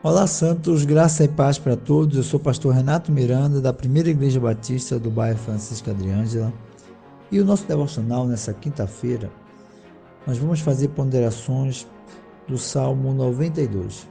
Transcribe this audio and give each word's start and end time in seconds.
Olá, 0.00 0.28
Santos, 0.28 0.84
graça 0.84 1.24
e 1.24 1.28
paz 1.28 1.58
para 1.58 1.76
todos. 1.76 2.16
Eu 2.16 2.22
sou 2.22 2.38
o 2.38 2.42
pastor 2.42 2.72
Renato 2.72 3.10
Miranda, 3.10 3.60
da 3.60 3.72
Primeira 3.72 4.08
Igreja 4.08 4.38
Batista 4.38 4.96
do 4.96 5.10
bairro 5.10 5.36
Francisca 5.38 5.90
Adriângela. 5.90 6.52
E 7.32 7.40
o 7.40 7.44
nosso 7.44 7.66
devocional 7.66 8.24
nessa 8.24 8.54
quinta-feira, 8.54 9.28
nós 10.24 10.38
vamos 10.38 10.60
fazer 10.60 10.86
ponderações 10.90 11.84
do 12.46 12.56
Salmo 12.56 13.12
92. 13.12 14.06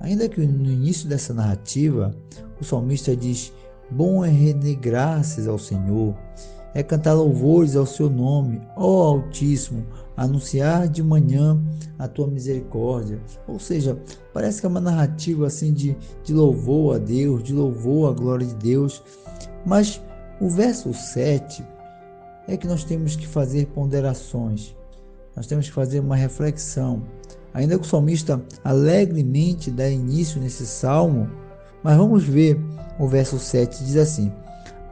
Ainda 0.00 0.26
que 0.30 0.40
no 0.40 0.70
início 0.70 1.06
dessa 1.06 1.34
narrativa, 1.34 2.16
o 2.58 2.64
salmista 2.64 3.14
diz 3.14 3.52
Bom 3.90 4.24
é 4.24 4.28
render 4.28 4.76
graças 4.76 5.48
ao 5.48 5.58
Senhor, 5.58 6.14
é 6.72 6.82
cantar 6.82 7.14
louvores 7.14 7.74
ao 7.74 7.84
seu 7.84 8.08
nome, 8.08 8.62
ó 8.76 9.08
Altíssimo, 9.08 9.84
anunciar 10.16 10.88
de 10.88 11.02
manhã 11.02 11.60
a 11.98 12.06
tua 12.06 12.28
misericórdia. 12.28 13.20
Ou 13.48 13.58
seja, 13.58 14.00
parece 14.32 14.60
que 14.60 14.66
é 14.66 14.68
uma 14.68 14.80
narrativa 14.80 15.48
assim 15.48 15.72
de, 15.72 15.96
de 16.22 16.32
louvor 16.32 16.96
a 16.96 16.98
Deus, 16.98 17.42
de 17.42 17.52
louvor 17.52 18.10
à 18.10 18.12
glória 18.12 18.46
de 18.46 18.54
Deus. 18.54 19.02
Mas 19.66 20.00
o 20.40 20.48
verso 20.48 20.94
7 20.94 21.66
é 22.46 22.56
que 22.56 22.68
nós 22.68 22.84
temos 22.84 23.16
que 23.16 23.26
fazer 23.26 23.66
ponderações, 23.66 24.76
nós 25.34 25.46
temos 25.48 25.66
que 25.66 25.74
fazer 25.74 25.98
uma 25.98 26.16
reflexão. 26.16 27.02
Ainda 27.52 27.76
que 27.76 27.84
o 27.84 27.88
salmista 27.88 28.40
alegremente 28.62 29.72
dá 29.72 29.88
início 29.90 30.40
nesse 30.40 30.64
salmo, 30.64 31.28
mas 31.82 31.96
vamos 31.96 32.24
ver 32.24 32.60
o 32.98 33.06
verso 33.06 33.38
7 33.38 33.84
diz 33.84 33.96
assim: 33.96 34.32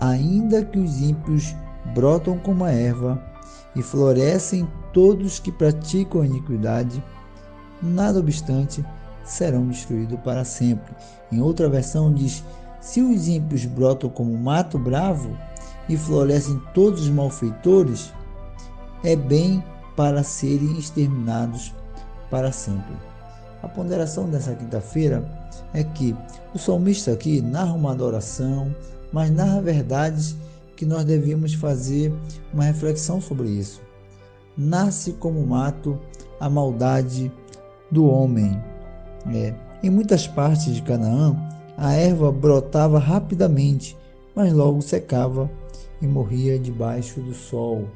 Ainda 0.00 0.64
que 0.64 0.78
os 0.78 1.00
ímpios 1.00 1.54
brotam 1.94 2.38
como 2.38 2.64
a 2.64 2.70
erva 2.70 3.22
e 3.74 3.82
florescem 3.82 4.68
todos 4.92 5.38
que 5.38 5.52
praticam 5.52 6.22
a 6.22 6.26
iniquidade, 6.26 7.02
nada 7.82 8.18
obstante 8.18 8.84
serão 9.24 9.66
destruídos 9.66 10.18
para 10.20 10.44
sempre. 10.44 10.94
Em 11.30 11.40
outra 11.40 11.68
versão 11.68 12.12
diz: 12.12 12.42
Se 12.80 13.02
os 13.02 13.28
ímpios 13.28 13.64
brotam 13.64 14.08
como 14.08 14.36
mato 14.36 14.78
bravo 14.78 15.36
e 15.88 15.96
florescem 15.96 16.60
todos 16.72 17.02
os 17.02 17.10
malfeitores, 17.10 18.12
é 19.04 19.14
bem 19.14 19.62
para 19.96 20.22
serem 20.22 20.78
exterminados 20.78 21.74
para 22.30 22.52
sempre. 22.52 23.07
A 23.62 23.68
ponderação 23.68 24.28
dessa 24.28 24.54
quinta-feira 24.54 25.24
é 25.74 25.82
que 25.82 26.14
o 26.54 26.58
salmista 26.58 27.12
aqui 27.12 27.40
narra 27.40 27.74
uma 27.74 27.92
adoração, 27.92 28.74
mas 29.12 29.30
narra 29.30 29.60
verdades 29.60 30.36
que 30.76 30.86
nós 30.86 31.04
devíamos 31.04 31.54
fazer 31.54 32.12
uma 32.52 32.64
reflexão 32.64 33.20
sobre 33.20 33.48
isso. 33.48 33.80
Nasce 34.56 35.12
como 35.12 35.44
mato 35.44 35.98
a 36.38 36.48
maldade 36.48 37.32
do 37.90 38.06
homem. 38.06 38.60
É. 39.34 39.54
Em 39.82 39.90
muitas 39.90 40.26
partes 40.26 40.74
de 40.74 40.82
Canaã, 40.82 41.36
a 41.76 41.92
erva 41.94 42.30
brotava 42.30 42.98
rapidamente, 42.98 43.96
mas 44.34 44.52
logo 44.52 44.80
secava 44.82 45.50
e 46.00 46.06
morria 46.06 46.58
debaixo 46.58 47.20
do 47.20 47.34
sol. 47.34 47.88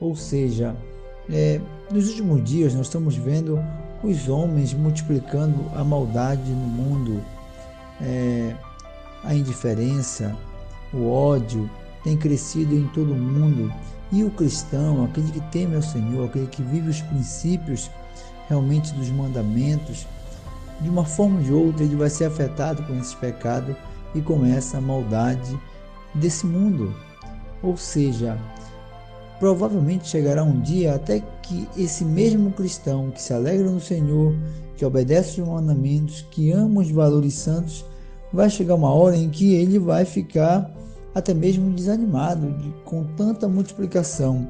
Ou 0.00 0.16
seja, 0.16 0.74
é, 1.30 1.60
nos 1.90 2.08
últimos 2.08 2.42
dias 2.44 2.74
nós 2.74 2.86
estamos 2.86 3.16
vendo 3.16 3.58
os 4.02 4.28
homens 4.28 4.72
multiplicando 4.72 5.70
a 5.74 5.84
maldade 5.84 6.50
no 6.50 6.66
mundo, 6.66 7.22
é, 8.00 8.54
a 9.22 9.34
indiferença, 9.34 10.34
o 10.92 11.10
ódio 11.10 11.68
tem 12.02 12.16
crescido 12.16 12.74
em 12.74 12.86
todo 12.88 13.12
o 13.12 13.16
mundo. 13.16 13.72
E 14.10 14.24
o 14.24 14.30
cristão, 14.30 15.04
aquele 15.04 15.30
que 15.30 15.40
teme 15.52 15.76
ao 15.76 15.82
Senhor, 15.82 16.26
aquele 16.26 16.46
que 16.46 16.62
vive 16.62 16.88
os 16.88 17.00
princípios 17.02 17.90
realmente 18.48 18.92
dos 18.94 19.08
mandamentos, 19.10 20.06
de 20.80 20.88
uma 20.88 21.04
forma 21.04 21.36
ou 21.36 21.42
de 21.42 21.52
outra 21.52 21.84
ele 21.84 21.94
vai 21.94 22.10
ser 22.10 22.24
afetado 22.24 22.82
com 22.84 22.98
esse 22.98 23.14
pecado 23.16 23.76
e 24.14 24.20
com 24.20 24.44
essa 24.44 24.80
maldade 24.80 25.58
desse 26.14 26.46
mundo. 26.46 26.94
Ou 27.62 27.76
seja, 27.76 28.38
Provavelmente 29.40 30.06
chegará 30.06 30.44
um 30.44 30.60
dia 30.60 30.94
até 30.94 31.20
que 31.42 31.66
esse 31.74 32.04
mesmo 32.04 32.52
cristão 32.52 33.10
que 33.10 33.22
se 33.22 33.32
alegra 33.32 33.70
no 33.70 33.80
Senhor, 33.80 34.34
que 34.76 34.84
obedece 34.84 35.40
os 35.40 35.48
mandamentos, 35.48 36.20
que 36.30 36.52
ama 36.52 36.82
os 36.82 36.90
valores 36.90 37.32
santos, 37.32 37.82
vai 38.30 38.50
chegar 38.50 38.74
uma 38.74 38.92
hora 38.92 39.16
em 39.16 39.30
que 39.30 39.54
ele 39.54 39.78
vai 39.78 40.04
ficar 40.04 40.70
até 41.14 41.32
mesmo 41.32 41.72
desanimado 41.72 42.52
de, 42.52 42.70
com 42.84 43.02
tanta 43.16 43.48
multiplicação 43.48 44.46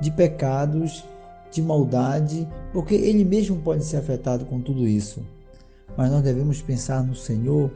de 0.00 0.10
pecados, 0.10 1.04
de 1.52 1.60
maldade, 1.60 2.48
porque 2.72 2.94
ele 2.94 3.26
mesmo 3.26 3.58
pode 3.58 3.84
ser 3.84 3.98
afetado 3.98 4.46
com 4.46 4.58
tudo 4.58 4.88
isso. 4.88 5.20
Mas 5.98 6.10
nós 6.10 6.22
devemos 6.22 6.62
pensar 6.62 7.02
no 7.02 7.14
Senhor 7.14 7.70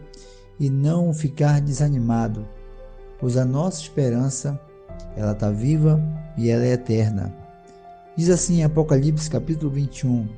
e 0.58 0.70
não 0.70 1.12
ficar 1.12 1.60
desanimado, 1.60 2.48
pois 3.20 3.36
a 3.36 3.44
nossa 3.44 3.82
esperança 3.82 4.58
ela 5.14 5.32
está 5.32 5.50
viva 5.50 6.02
e 6.36 6.48
ela 6.48 6.64
é 6.64 6.72
eterna. 6.72 7.34
Diz 8.16 8.30
assim 8.30 8.58
em 8.58 8.64
Apocalipse 8.64 9.28
capítulo 9.28 9.70
21: 9.70 10.28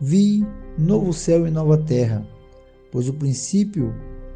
Vi 0.00 0.46
novo 0.76 1.12
céu 1.12 1.46
e 1.46 1.50
nova 1.50 1.78
terra, 1.78 2.26
pois 2.90 3.08
o 3.08 3.14
princípio, 3.14 3.94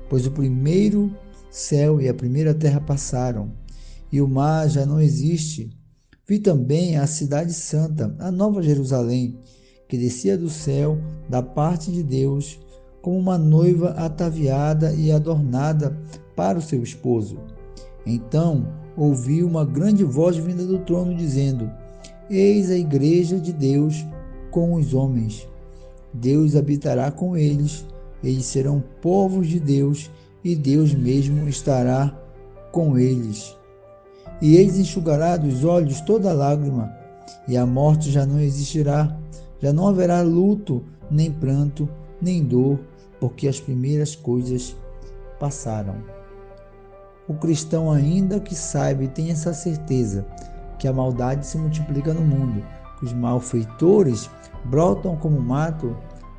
pois 0.08 0.26
o 0.26 0.30
primeiro 0.30 1.10
céu 1.50 2.00
e 2.00 2.08
a 2.08 2.14
primeira 2.14 2.54
terra 2.54 2.80
passaram, 2.80 3.52
e 4.10 4.20
o 4.20 4.28
mar 4.28 4.68
já 4.68 4.86
não 4.86 5.00
existe. 5.00 5.70
Vi 6.26 6.38
também 6.38 6.96
a 6.96 7.06
cidade 7.06 7.52
santa, 7.52 8.14
a 8.18 8.30
nova 8.30 8.62
Jerusalém, 8.62 9.38
que 9.88 9.98
descia 9.98 10.38
do 10.38 10.48
céu 10.48 10.98
da 11.28 11.42
parte 11.42 11.92
de 11.92 12.02
Deus, 12.02 12.58
como 13.02 13.18
uma 13.18 13.36
noiva 13.36 13.90
ataviada 13.90 14.94
e 14.94 15.12
adornada 15.12 15.98
para 16.34 16.58
o 16.58 16.62
seu 16.62 16.82
esposo. 16.82 17.38
Então 18.06 18.66
ouvi 18.96 19.42
uma 19.42 19.64
grande 19.64 20.04
voz 20.04 20.36
vinda 20.36 20.64
do 20.64 20.78
trono 20.78 21.14
dizendo: 21.14 21.70
Eis 22.30 22.70
a 22.70 22.76
igreja 22.76 23.38
de 23.38 23.52
Deus 23.52 24.04
com 24.50 24.74
os 24.74 24.94
homens. 24.94 25.46
Deus 26.12 26.54
habitará 26.54 27.10
com 27.10 27.36
eles, 27.36 27.84
eles 28.22 28.46
serão 28.46 28.82
povos 29.02 29.48
de 29.48 29.58
Deus, 29.58 30.10
e 30.44 30.54
Deus 30.54 30.94
mesmo 30.94 31.48
estará 31.48 32.16
com 32.70 32.96
eles. 32.96 33.56
E 34.40 34.56
eles 34.56 34.78
enxugará 34.78 35.36
dos 35.36 35.64
olhos 35.64 36.00
toda 36.02 36.32
lágrima, 36.32 36.92
e 37.48 37.56
a 37.56 37.66
morte 37.66 38.10
já 38.10 38.24
não 38.24 38.38
existirá, 38.38 39.16
já 39.60 39.72
não 39.72 39.88
haverá 39.88 40.22
luto, 40.22 40.84
nem 41.10 41.30
pranto, 41.30 41.88
nem 42.20 42.44
dor, 42.44 42.78
porque 43.18 43.48
as 43.48 43.60
primeiras 43.60 44.14
coisas 44.14 44.76
passaram. 45.40 45.96
O 47.26 47.34
cristão, 47.34 47.90
ainda 47.90 48.38
que 48.38 48.54
saiba 48.54 49.04
e 49.04 49.08
tenha 49.08 49.32
essa 49.32 49.54
certeza 49.54 50.26
que 50.78 50.86
a 50.86 50.92
maldade 50.92 51.46
se 51.46 51.56
multiplica 51.56 52.12
no 52.12 52.20
mundo, 52.20 52.62
que 52.98 53.06
os 53.06 53.12
malfeitores 53.12 54.28
brotam 54.64 55.16
como 55.16 55.40
mato, 55.40 55.96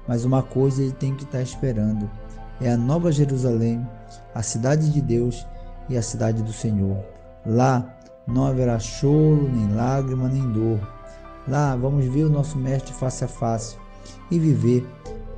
mas 0.08 0.26
uma 0.26 0.44
coisa 0.44 0.84
ele 0.84 0.92
tem 0.92 1.16
que 1.16 1.24
estar 1.24 1.42
esperando: 1.42 2.10
é 2.62 2.72
a 2.72 2.78
Nova 2.78 3.12
Jerusalém, 3.12 3.86
a 4.34 4.44
cidade 4.44 4.92
de 4.92 5.02
Deus 5.02 5.46
e 5.90 5.98
a 5.98 6.02
cidade 6.02 6.44
do 6.44 6.54
Senhor. 6.54 6.98
Lá 7.46 7.98
não 8.28 8.46
haverá 8.46 8.78
choro, 8.80 9.50
nem 9.52 9.74
lágrima, 9.76 10.28
nem 10.28 10.52
dor. 10.52 10.80
Lá 11.48 11.76
vamos 11.76 12.06
ver 12.06 12.26
o 12.26 12.30
nosso 12.30 12.58
Mestre 12.58 12.94
face 12.94 13.24
a 13.24 13.28
face 13.28 13.78
e 14.32 14.40
viver 14.40 14.88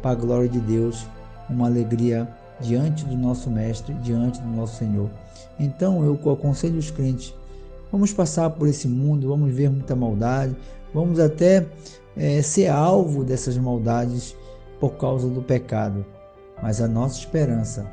para 0.01 0.11
a 0.11 0.15
glória 0.15 0.47
de 0.47 0.59
Deus 0.59 1.05
uma 1.50 1.67
alegria 1.67 2.27
diante 2.59 3.06
do 3.06 3.15
nosso 3.15 3.50
Mestre, 3.50 3.94
diante 3.95 4.42
do 4.42 4.48
nosso 4.48 4.77
Senhor. 4.77 5.09
Então 5.59 6.04
eu 6.04 6.31
aconselho 6.31 6.77
os 6.77 6.92
crentes: 6.92 7.33
vamos 7.92 8.13
passar 8.13 8.50
por 8.51 8.68
esse 8.68 8.88
mundo, 8.88 9.27
vamos 9.27 9.54
ver 9.54 9.69
muita 9.69 9.95
maldade, 9.95 10.56
vamos 10.94 11.19
até 11.19 11.65
é, 12.15 12.42
ser 12.42 12.68
alvo 12.68 13.24
dessas 13.24 13.57
maldades 13.57 14.36
por 14.80 14.92
causa 14.92 15.27
do 15.27 15.42
pecado. 15.42 16.06
Mas 16.62 16.81
a 16.81 16.88
nossa 16.88 17.19
esperança 17.19 17.86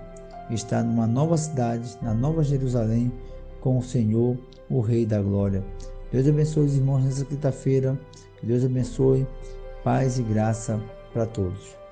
está 0.51 0.83
numa 0.83 1.07
nova 1.07 1.37
cidade, 1.37 1.97
na 2.03 2.15
Nova 2.15 2.43
Jerusalém, 2.43 3.13
com 3.61 3.79
o 3.79 3.83
Senhor, 3.83 4.37
o 4.71 4.81
Rei 4.81 5.07
da 5.07 5.21
Glória. 5.21 5.65
Deus 6.11 6.29
abençoe 6.29 6.67
os 6.67 6.77
irmãos 6.77 7.03
nessa 7.03 7.25
quinta-feira. 7.25 7.99
Deus 8.43 8.65
abençoe 8.65 9.27
paz 9.83 10.19
e 10.19 10.23
graça 10.23 10.81
para 11.13 11.27
todos. 11.27 11.84